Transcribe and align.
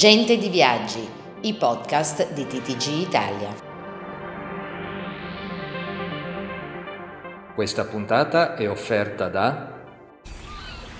Gente 0.00 0.38
di 0.38 0.48
Viaggi, 0.48 1.06
i 1.42 1.52
podcast 1.52 2.32
di 2.32 2.46
TTG 2.46 3.06
Italia. 3.06 3.54
Questa 7.54 7.84
puntata 7.84 8.54
è 8.54 8.66
offerta 8.66 9.28
da 9.28 9.78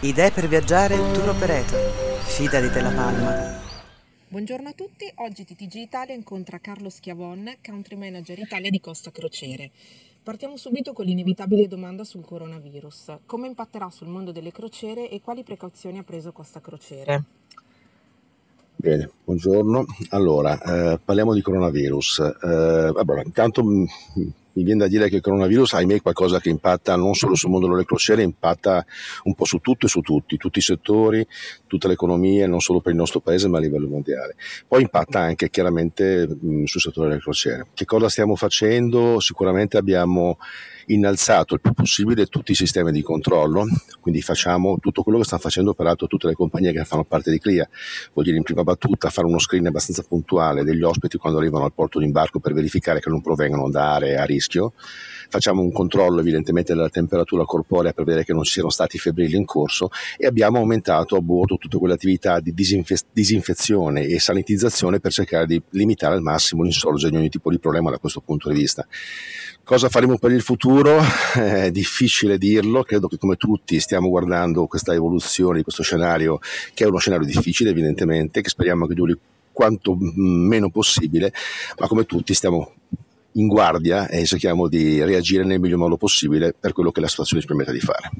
Idee 0.00 0.30
per 0.32 0.48
viaggiare 0.48 0.96
tour 1.14 1.30
operator. 1.30 1.80
Fida 2.26 2.60
di 2.60 2.68
Della 2.68 2.90
Palma. 2.90 3.58
Buongiorno 4.28 4.68
a 4.68 4.72
tutti, 4.72 5.10
oggi 5.14 5.46
TTG 5.46 5.76
Italia 5.76 6.14
incontra 6.14 6.58
Carlo 6.58 6.90
Schiavon, 6.90 7.56
Country 7.64 7.96
Manager 7.96 8.38
Italia 8.38 8.68
di 8.68 8.80
Costa 8.80 9.10
Crociere. 9.10 9.70
Partiamo 10.22 10.58
subito 10.58 10.92
con 10.92 11.06
l'inevitabile 11.06 11.66
domanda 11.68 12.04
sul 12.04 12.26
coronavirus. 12.26 13.20
Come 13.24 13.46
impatterà 13.46 13.88
sul 13.88 14.08
mondo 14.08 14.30
delle 14.30 14.52
crociere 14.52 15.08
e 15.08 15.22
quali 15.22 15.42
precauzioni 15.42 15.96
ha 15.96 16.02
preso 16.02 16.32
Costa 16.32 16.60
Crociere? 16.60 17.24
Bene, 18.80 19.10
buongiorno. 19.24 19.84
Allora, 20.08 20.58
eh, 20.58 20.98
parliamo 21.04 21.34
di 21.34 21.42
coronavirus. 21.42 22.18
Eh, 22.42 22.92
allora, 22.96 23.20
intanto 23.22 23.62
mh, 23.62 23.86
mi 24.52 24.64
viene 24.64 24.80
da 24.80 24.88
dire 24.88 25.08
che 25.08 25.16
il 25.16 25.22
coronavirus, 25.22 25.74
ahimè, 25.74 25.96
è 25.96 26.00
qualcosa 26.00 26.40
che 26.40 26.48
impatta 26.48 26.96
non 26.96 27.14
solo 27.14 27.34
sul 27.34 27.50
mondo 27.50 27.68
delle 27.68 27.84
crociere, 27.84 28.22
impatta 28.22 28.84
un 29.24 29.34
po' 29.34 29.44
su 29.44 29.58
tutto 29.58 29.86
e 29.86 29.88
su 29.88 30.00
tutti, 30.00 30.36
tutti 30.36 30.58
i 30.58 30.62
settori, 30.62 31.26
tutte 31.66 31.86
le 31.86 31.94
economie, 31.94 32.46
non 32.46 32.60
solo 32.60 32.80
per 32.80 32.92
il 32.92 32.98
nostro 32.98 33.20
paese 33.20 33.48
ma 33.48 33.58
a 33.58 33.60
livello 33.60 33.88
mondiale. 33.88 34.36
Poi 34.66 34.82
impatta 34.82 35.20
anche 35.20 35.50
chiaramente 35.50 36.26
mh, 36.26 36.64
sul 36.64 36.80
settore 36.80 37.08
delle 37.08 37.20
crociere. 37.20 37.68
Che 37.74 37.84
cosa 37.84 38.08
stiamo 38.08 38.36
facendo? 38.36 39.20
Sicuramente 39.20 39.76
abbiamo 39.76 40.38
innalzato 40.92 41.54
il 41.54 41.60
più 41.60 41.72
possibile 41.72 42.26
tutti 42.26 42.52
i 42.52 42.54
sistemi 42.54 42.92
di 42.92 43.02
controllo, 43.02 43.66
quindi 44.00 44.22
facciamo 44.22 44.78
tutto 44.78 45.02
quello 45.02 45.18
che 45.18 45.24
stanno 45.24 45.42
facendo 45.42 45.74
peraltro 45.74 46.06
tutte 46.06 46.26
le 46.26 46.34
compagnie 46.34 46.72
che 46.72 46.84
fanno 46.84 47.04
parte 47.04 47.30
di 47.30 47.38
CLIA, 47.38 47.68
vuol 48.12 48.24
dire 48.24 48.36
in 48.36 48.42
prima 48.42 48.62
battuta 48.62 49.08
fare 49.10 49.26
uno 49.26 49.38
screen 49.38 49.66
abbastanza 49.66 50.02
puntuale 50.02 50.64
degli 50.64 50.82
ospiti 50.82 51.16
quando 51.16 51.38
arrivano 51.38 51.64
al 51.64 51.72
porto 51.72 51.98
d'imbarco 51.98 52.40
per 52.40 52.52
verificare 52.52 53.00
che 53.00 53.08
non 53.08 53.20
provengano 53.20 53.70
da 53.70 53.94
aree 53.94 54.16
a 54.16 54.24
rischio, 54.24 54.38
facciamo 55.28 55.62
un 55.62 55.72
controllo 55.72 56.20
evidentemente 56.20 56.74
della 56.74 56.88
temperatura 56.88 57.44
corporea 57.44 57.92
per 57.92 58.04
vedere 58.04 58.24
che 58.24 58.32
non 58.32 58.42
ci 58.42 58.52
siano 58.52 58.70
stati 58.70 58.98
febbrili 58.98 59.36
in 59.36 59.44
corso 59.44 59.90
e 60.16 60.26
abbiamo 60.26 60.58
aumentato 60.58 61.16
a 61.16 61.20
bordo 61.20 61.56
tutte 61.56 61.78
quelle 61.78 61.94
attività 61.94 62.40
di 62.40 62.52
disinfe- 62.52 63.06
disinfezione 63.12 64.02
e 64.02 64.18
sanitizzazione 64.18 65.00
per 65.00 65.12
cercare 65.12 65.46
di 65.46 65.62
limitare 65.70 66.14
al 66.14 66.22
massimo 66.22 66.62
l'insorgere 66.62 67.10
di 67.10 67.16
ogni 67.16 67.28
tipo 67.28 67.50
di 67.50 67.58
problema 67.58 67.90
da 67.90 67.98
questo 67.98 68.20
punto 68.20 68.48
di 68.48 68.58
vista. 68.58 68.86
Cosa 69.62 69.88
faremo 69.88 70.18
per 70.18 70.32
il 70.32 70.42
futuro? 70.42 70.98
È 71.34 71.70
difficile 71.70 72.38
dirlo, 72.38 72.82
credo 72.82 73.06
che 73.06 73.18
come 73.18 73.36
tutti 73.36 73.78
stiamo 73.78 74.08
guardando 74.08 74.66
questa 74.66 74.92
evoluzione 74.94 75.58
di 75.58 75.62
questo 75.62 75.82
scenario, 75.82 76.40
che 76.74 76.84
è 76.84 76.86
uno 76.88 76.98
scenario 76.98 77.26
difficile 77.26 77.70
evidentemente, 77.70 78.40
che 78.40 78.48
speriamo 78.48 78.86
che 78.86 78.94
duri 78.94 79.16
quanto 79.52 79.96
meno 79.98 80.70
possibile, 80.70 81.32
ma 81.78 81.86
come 81.86 82.04
tutti 82.04 82.34
stiamo 82.34 82.72
in 83.32 83.46
guardia 83.46 84.08
e 84.08 84.24
cerchiamo 84.24 84.68
di 84.68 85.02
reagire 85.04 85.44
nel 85.44 85.60
miglior 85.60 85.78
modo 85.78 85.96
possibile 85.96 86.54
per 86.58 86.72
quello 86.72 86.90
che 86.90 87.00
la 87.00 87.08
situazione 87.08 87.40
ci 87.40 87.48
permette 87.48 87.72
di 87.72 87.80
fare. 87.80 88.10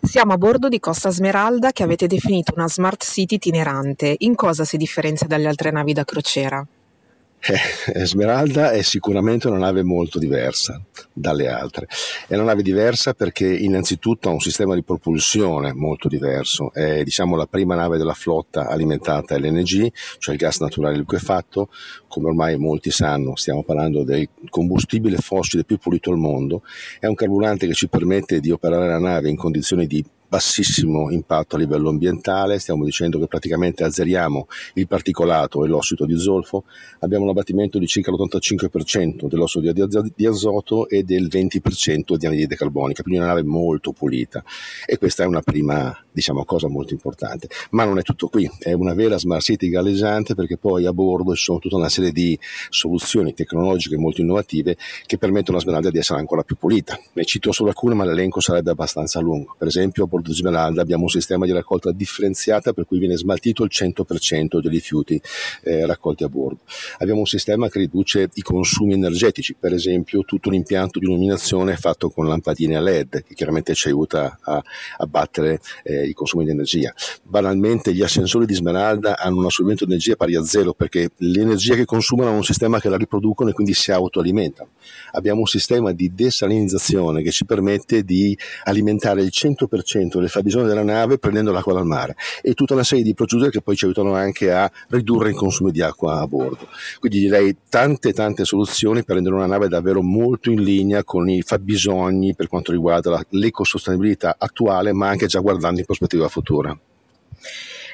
Siamo 0.00 0.32
a 0.32 0.38
bordo 0.38 0.68
di 0.68 0.78
Costa 0.78 1.10
Smeralda 1.10 1.72
che 1.72 1.82
avete 1.82 2.06
definito 2.06 2.52
una 2.54 2.68
smart 2.68 3.04
city 3.04 3.34
itinerante. 3.34 4.14
In 4.18 4.34
cosa 4.34 4.64
si 4.64 4.76
differenzia 4.76 5.26
dalle 5.26 5.48
altre 5.48 5.70
navi 5.70 5.92
da 5.92 6.04
crociera? 6.04 6.64
Eh, 7.40 8.04
Smeralda 8.06 8.72
è 8.72 8.82
sicuramente 8.82 9.48
una 9.48 9.58
nave 9.58 9.82
molto 9.82 10.18
diversa 10.18 10.80
dalle 11.18 11.48
altre. 11.48 11.86
È 12.26 12.34
una 12.34 12.44
nave 12.44 12.62
diversa 12.62 13.14
perché 13.14 13.46
innanzitutto 13.46 14.28
ha 14.28 14.32
un 14.32 14.40
sistema 14.40 14.74
di 14.74 14.82
propulsione 14.82 15.72
molto 15.72 16.08
diverso. 16.08 16.72
È 16.72 17.02
diciamo 17.02 17.36
la 17.36 17.46
prima 17.46 17.74
nave 17.74 17.98
della 17.98 18.14
flotta 18.14 18.68
alimentata 18.68 19.38
LNG, 19.38 19.92
cioè 20.18 20.34
il 20.34 20.40
gas 20.40 20.60
naturale 20.60 20.96
liquefatto. 20.96 21.68
Come 22.08 22.28
ormai 22.28 22.56
molti 22.56 22.90
sanno, 22.90 23.36
stiamo 23.36 23.62
parlando 23.62 24.04
del 24.04 24.28
combustibile 24.48 25.18
fossile 25.18 25.64
più 25.64 25.78
pulito 25.78 26.10
al 26.10 26.18
mondo. 26.18 26.62
È 26.98 27.06
un 27.06 27.14
carburante 27.14 27.66
che 27.66 27.74
ci 27.74 27.88
permette 27.88 28.40
di 28.40 28.50
operare 28.50 28.88
la 28.88 28.98
nave 28.98 29.28
in 29.28 29.36
condizioni 29.36 29.86
di 29.86 30.04
bassissimo 30.28 31.10
impatto 31.10 31.56
a 31.56 31.58
livello 31.58 31.88
ambientale, 31.88 32.58
stiamo 32.58 32.84
dicendo 32.84 33.18
che 33.18 33.26
praticamente 33.26 33.82
azzeriamo 33.84 34.46
il 34.74 34.86
particolato 34.86 35.64
e 35.64 35.68
l'ossido 35.68 36.04
di 36.04 36.18
zolfo, 36.18 36.64
abbiamo 37.00 37.24
un 37.24 37.30
abbattimento 37.30 37.78
di 37.78 37.86
circa 37.86 38.10
l'85% 38.10 39.26
dell'ossido 39.26 39.72
di 40.14 40.26
azoto 40.26 40.88
e 40.88 41.02
del 41.02 41.28
20% 41.28 42.16
di 42.16 42.26
anidride 42.26 42.56
carbonica, 42.56 43.02
quindi 43.02 43.20
una 43.20 43.30
nave 43.30 43.42
molto 43.42 43.92
pulita 43.92 44.44
e 44.86 44.98
questa 44.98 45.22
è 45.22 45.26
una 45.26 45.40
prima 45.40 45.96
diciamo, 46.18 46.44
cosa 46.44 46.68
molto 46.68 46.92
importante. 46.92 47.48
Ma 47.70 47.84
non 47.84 47.98
è 47.98 48.02
tutto 48.02 48.28
qui, 48.28 48.50
è 48.58 48.72
una 48.72 48.92
vera 48.92 49.18
smart 49.18 49.42
city 49.42 49.68
galleggiante 49.68 50.34
perché 50.34 50.56
poi 50.58 50.84
a 50.84 50.92
bordo 50.92 51.34
ci 51.34 51.44
sono 51.44 51.58
tutta 51.58 51.76
una 51.76 51.88
serie 51.88 52.10
di 52.10 52.38
soluzioni 52.70 53.34
tecnologiche 53.34 53.96
molto 53.96 54.20
innovative 54.20 54.76
che 55.06 55.16
permettono 55.16 55.58
a 55.58 55.60
Smeralda 55.60 55.90
di 55.90 55.98
essere 55.98 56.18
ancora 56.18 56.42
più 56.42 56.56
pulita. 56.56 56.98
Ne 57.12 57.24
cito 57.24 57.52
solo 57.52 57.68
alcune 57.68 57.94
ma 57.94 58.04
l'elenco 58.04 58.40
sarebbe 58.40 58.70
abbastanza 58.70 59.20
lungo. 59.20 59.54
Per 59.56 59.68
esempio 59.68 60.06
Porto 60.18 60.34
Smeralda 60.34 60.82
abbiamo 60.82 61.04
un 61.04 61.08
sistema 61.08 61.46
di 61.46 61.52
raccolta 61.52 61.92
differenziata 61.92 62.72
per 62.72 62.86
cui 62.86 62.98
viene 62.98 63.16
smaltito 63.16 63.62
il 63.62 63.70
100% 63.72 64.58
dei 64.58 64.70
rifiuti 64.70 65.20
eh, 65.62 65.86
raccolti 65.86 66.24
a 66.24 66.28
bordo. 66.28 66.62
Abbiamo 66.98 67.20
un 67.20 67.26
sistema 67.26 67.68
che 67.68 67.78
riduce 67.78 68.28
i 68.32 68.42
consumi 68.42 68.94
energetici, 68.94 69.54
per 69.54 69.72
esempio 69.72 70.24
tutto 70.24 70.50
l'impianto 70.50 70.98
di 70.98 71.04
illuminazione 71.04 71.74
è 71.74 71.76
fatto 71.76 72.10
con 72.10 72.26
lampadine 72.26 72.76
a 72.76 72.80
LED 72.80 73.22
che 73.22 73.34
chiaramente 73.34 73.74
ci 73.74 73.88
aiuta 73.88 74.38
a 74.42 74.60
abbattere 74.96 75.60
eh, 75.84 76.06
i 76.06 76.12
consumi 76.14 76.44
di 76.44 76.50
energia. 76.50 76.92
Banalmente 77.22 77.94
gli 77.94 78.02
ascensori 78.02 78.44
di 78.44 78.54
Smeralda 78.54 79.18
hanno 79.18 79.36
un 79.36 79.44
assorbimento 79.44 79.84
di 79.84 79.92
energia 79.92 80.16
pari 80.16 80.34
a 80.34 80.44
zero 80.44 80.74
perché 80.74 81.10
l'energia 81.18 81.76
che 81.76 81.84
consumano 81.84 82.32
è 82.32 82.34
un 82.34 82.42
sistema 82.42 82.80
che 82.80 82.88
la 82.88 82.96
riproducono 82.96 83.50
e 83.50 83.52
quindi 83.52 83.74
si 83.74 83.92
autoalimentano. 83.92 84.70
Abbiamo 85.12 85.40
un 85.40 85.46
sistema 85.46 85.92
di 85.92 86.12
desalinizzazione 86.12 87.22
che 87.22 87.30
ci 87.30 87.44
permette 87.44 88.02
di 88.02 88.36
alimentare 88.64 89.22
il 89.22 89.30
100% 89.32 90.07
del 90.16 90.30
fabbisogno 90.30 90.66
della 90.66 90.82
nave 90.82 91.18
prendendo 91.18 91.52
l'acqua 91.52 91.74
dal 91.74 91.84
mare 91.84 92.16
e 92.40 92.54
tutta 92.54 92.72
una 92.72 92.84
serie 92.84 93.04
di 93.04 93.12
procedure 93.12 93.50
che 93.50 93.60
poi 93.60 93.76
ci 93.76 93.84
aiutano 93.84 94.14
anche 94.14 94.50
a 94.50 94.70
ridurre 94.88 95.28
il 95.28 95.34
consumo 95.34 95.70
di 95.70 95.82
acqua 95.82 96.20
a 96.20 96.26
bordo. 96.26 96.68
Quindi 96.98 97.18
direi 97.20 97.54
tante 97.68 98.14
tante 98.14 98.46
soluzioni 98.46 99.04
per 99.04 99.16
rendere 99.16 99.36
una 99.36 99.46
nave 99.46 99.68
davvero 99.68 100.00
molto 100.00 100.50
in 100.50 100.62
linea 100.62 101.04
con 101.04 101.28
i 101.28 101.42
fabbisogni 101.42 102.34
per 102.34 102.48
quanto 102.48 102.72
riguarda 102.72 103.22
l'ecosostenibilità 103.28 104.36
attuale 104.38 104.94
ma 104.94 105.08
anche 105.08 105.26
già 105.26 105.40
guardando 105.40 105.80
in 105.80 105.84
prospettiva 105.84 106.28
futura. 106.28 106.76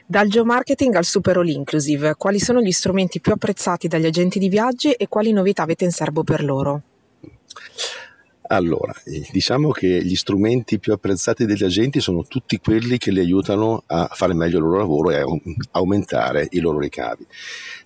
Dal 0.07 0.29
geomarketing 0.29 0.95
al 0.97 1.05
super 1.05 1.39
all 1.39 1.49
inclusive, 1.49 2.15
quali 2.17 2.39
sono 2.39 2.61
gli 2.61 2.73
strumenti 2.73 3.21
più 3.21 3.33
apprezzati 3.33 3.89
dagli 3.89 4.05
agenti 4.05 4.39
di 4.39 4.51
viaggi 4.51 4.93
e 4.93 5.09
quali 5.09 5.33
novità 5.33 5.63
avete 5.63 5.85
in 5.85 5.93
serbo 5.93 6.23
per 6.23 6.45
loro? 6.45 6.83
Allora, 8.55 8.95
diciamo 9.33 9.71
che 9.71 10.05
gli 10.05 10.15
strumenti 10.15 10.79
più 10.79 10.93
apprezzati 10.93 11.45
degli 11.45 11.65
agenti 11.65 11.99
sono 11.99 12.23
tutti 12.23 12.59
quelli 12.59 12.99
che 12.99 13.11
li 13.11 13.19
aiutano 13.19 13.83
a 13.85 14.09
fare 14.13 14.33
meglio 14.33 14.59
il 14.59 14.65
loro 14.65 14.79
lavoro 14.79 15.11
e 15.11 15.17
a 15.17 15.25
aumentare 15.73 16.47
i 16.51 16.61
loro 16.61 16.79
ricavi. 16.79 17.27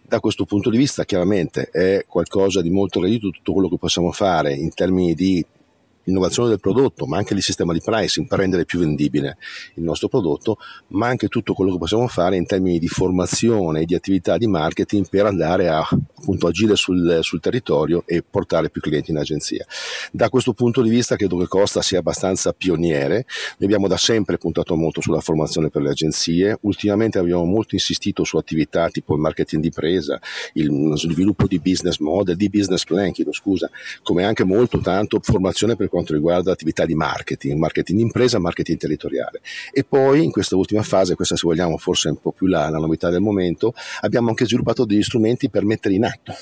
Da 0.02 0.20
questo 0.20 0.44
punto 0.44 0.68
di 0.68 0.76
vista 0.76 1.06
chiaramente 1.06 1.70
è 1.70 2.04
qualcosa 2.06 2.60
di 2.60 2.68
molto 2.68 3.00
gradito 3.00 3.30
tutto 3.30 3.54
quello 3.54 3.70
che 3.70 3.78
possiamo 3.78 4.12
fare 4.12 4.52
in 4.52 4.74
termini 4.74 5.14
di 5.14 5.42
innovazione 6.08 6.48
del 6.48 6.60
prodotto, 6.60 7.06
ma 7.06 7.18
anche 7.18 7.34
il 7.34 7.42
sistema 7.42 7.72
di 7.72 7.80
pricing 7.80 8.26
per 8.26 8.38
rendere 8.38 8.64
più 8.64 8.78
vendibile 8.78 9.38
il 9.74 9.82
nostro 9.82 10.08
prodotto, 10.08 10.58
ma 10.88 11.06
anche 11.06 11.28
tutto 11.28 11.54
quello 11.54 11.72
che 11.72 11.78
possiamo 11.78 12.08
fare 12.08 12.36
in 12.36 12.46
termini 12.46 12.78
di 12.78 12.88
formazione 12.88 13.82
e 13.82 13.84
di 13.84 13.94
attività 13.94 14.36
di 14.36 14.46
marketing 14.46 15.08
per 15.08 15.26
andare 15.26 15.68
a 15.68 15.86
appunto, 16.18 16.46
agire 16.46 16.74
sul, 16.76 17.18
sul 17.22 17.40
territorio 17.40 18.02
e 18.06 18.22
portare 18.28 18.70
più 18.70 18.80
clienti 18.80 19.10
in 19.10 19.18
agenzia. 19.18 19.64
Da 20.10 20.28
questo 20.28 20.52
punto 20.52 20.82
di 20.82 20.90
vista 20.90 21.16
credo 21.16 21.36
che 21.36 21.46
Costa 21.46 21.82
sia 21.82 21.98
abbastanza 21.98 22.52
pioniere, 22.52 23.26
noi 23.58 23.68
abbiamo 23.68 23.86
da 23.86 23.96
sempre 23.96 24.38
puntato 24.38 24.74
molto 24.76 25.00
sulla 25.00 25.20
formazione 25.20 25.68
per 25.68 25.82
le 25.82 25.90
agenzie, 25.90 26.58
ultimamente 26.62 27.18
abbiamo 27.18 27.44
molto 27.44 27.74
insistito 27.74 28.24
su 28.24 28.36
attività 28.36 28.88
tipo 28.88 29.14
il 29.14 29.20
marketing 29.20 29.62
di 29.62 29.70
presa, 29.70 30.20
il 30.54 30.92
sviluppo 30.94 31.46
di 31.46 31.58
business 31.58 31.98
model, 31.98 32.36
di 32.36 32.48
business 32.48 32.84
plan, 32.84 33.12
chiedo 33.12 33.32
scusa, 33.32 33.70
come 34.02 34.24
anche 34.24 34.44
molto 34.44 34.78
tanto 34.78 35.20
formazione 35.22 35.76
per 35.76 35.88
quanto 35.88 35.97
riguarda 36.06 36.50
l'attività 36.50 36.84
di 36.84 36.94
marketing, 36.94 37.58
marketing 37.58 37.98
d'impresa, 37.98 38.38
marketing 38.38 38.78
territoriale. 38.78 39.40
E 39.72 39.84
poi 39.84 40.24
in 40.24 40.30
questa 40.30 40.56
ultima 40.56 40.82
fase, 40.82 41.14
questa 41.14 41.36
se 41.36 41.46
vogliamo 41.46 41.76
forse 41.76 42.08
un 42.08 42.20
po' 42.20 42.32
più 42.32 42.46
la, 42.46 42.68
la 42.68 42.78
novità 42.78 43.10
del 43.10 43.20
momento, 43.20 43.74
abbiamo 44.00 44.28
anche 44.28 44.46
sviluppato 44.46 44.84
degli 44.84 45.02
strumenti 45.02 45.50
per 45.50 45.64
mettere 45.64 45.94
in 45.94 46.04
atto 46.04 46.34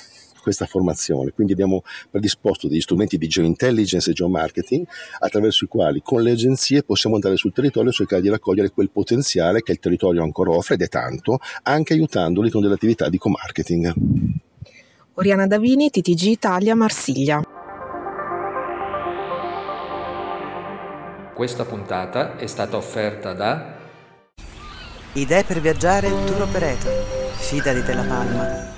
questa 0.47 0.67
formazione. 0.67 1.33
Quindi 1.33 1.55
abbiamo 1.55 1.83
predisposto 2.09 2.69
degli 2.69 2.81
strumenti 2.81 3.19
di 3.19 3.27
geointelligence 3.27 4.11
e 4.11 4.13
geomarketing 4.13 4.87
attraverso 5.19 5.65
i 5.65 5.69
quali 5.69 6.01
con 6.05 6.23
le 6.23 6.31
agenzie 6.31 6.85
possiamo 6.85 7.17
andare 7.17 7.35
sul 7.35 7.53
territorio 7.53 7.91
e 7.91 7.93
cercare 7.93 8.23
di 8.23 8.29
raccogliere 8.29 8.71
quel 8.71 8.91
potenziale 8.91 9.63
che 9.63 9.73
il 9.73 9.81
territorio 9.81 10.23
ancora 10.23 10.53
offre 10.53 10.75
ed 10.75 10.83
è 10.83 10.89
tanto, 10.89 11.41
anche 11.65 11.95
aiutandoli 11.95 12.51
con 12.51 12.63
delle 12.63 12.75
attività 12.75 13.09
di 13.09 13.19
co-marketing. 13.19 13.93
Oriana 15.15 15.49
Davini, 15.49 15.91
TTG 15.91 16.23
Italia, 16.27 16.77
Marsiglia. 16.77 17.56
Questa 21.37 21.67
puntata 21.67 22.39
è 22.39 22.47
stata 22.47 22.79
offerta 22.79 23.35
da 23.35 23.75
Idee 25.13 25.45
per 25.45 25.61
viaggiare 25.61 26.09
tour 26.09 26.41
operator. 26.41 26.91
Fida 27.37 27.75
di 27.75 27.83
Te 27.83 27.93
La 27.93 28.05
Palma. 28.05 28.76